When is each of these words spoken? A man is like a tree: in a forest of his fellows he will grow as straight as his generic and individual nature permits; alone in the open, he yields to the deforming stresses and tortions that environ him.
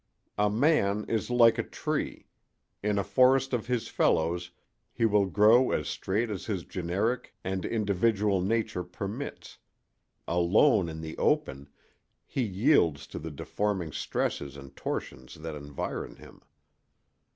A 0.39 0.49
man 0.49 1.05
is 1.07 1.29
like 1.29 1.59
a 1.59 1.63
tree: 1.63 2.25
in 2.81 2.97
a 2.97 3.03
forest 3.03 3.53
of 3.53 3.67
his 3.67 3.87
fellows 3.87 4.49
he 4.91 5.05
will 5.05 5.27
grow 5.27 5.69
as 5.69 5.87
straight 5.87 6.31
as 6.31 6.47
his 6.47 6.63
generic 6.63 7.35
and 7.43 7.63
individual 7.67 8.41
nature 8.41 8.83
permits; 8.83 9.59
alone 10.27 10.89
in 10.89 11.01
the 11.01 11.15
open, 11.19 11.69
he 12.25 12.41
yields 12.41 13.05
to 13.05 13.19
the 13.19 13.29
deforming 13.29 13.91
stresses 13.91 14.57
and 14.57 14.75
tortions 14.75 15.35
that 15.35 15.53
environ 15.53 16.15
him. 16.15 16.41